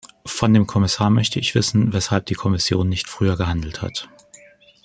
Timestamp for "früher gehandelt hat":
3.07-4.09